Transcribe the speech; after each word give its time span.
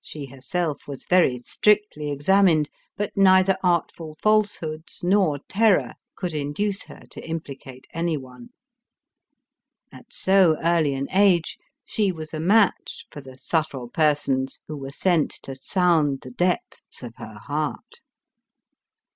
She 0.00 0.26
herself 0.26 0.86
was 0.86 1.06
very 1.06 1.40
strictly 1.40 2.08
examined, 2.12 2.70
but 2.96 3.10
neither 3.16 3.56
artful 3.64 4.16
falsehoods 4.22 5.00
nor 5.02 5.40
terror 5.48 5.94
could 6.14 6.34
induce 6.34 6.84
her 6.84 7.02
to 7.10 7.20
impli 7.22 7.58
cate 7.58 7.88
any 7.92 8.16
one. 8.16 8.50
At 9.90 10.12
so 10.12 10.56
early 10.62 10.94
an 10.94 11.08
age, 11.12 11.58
she 11.84 12.12
was 12.12 12.32
a 12.32 12.38
match 12.38 13.06
for 13.10 13.20
the 13.20 13.36
subtle 13.36 13.88
persons 13.88 14.60
who 14.68 14.76
were 14.76 14.90
sent 14.92 15.32
to 15.42 15.56
sound 15.56 16.20
the 16.20 16.30
depths 16.30 17.02
of 17.02 17.16
her 17.16 17.34
heart. 17.40 18.02